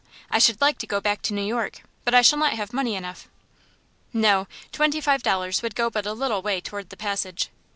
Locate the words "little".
6.13-6.41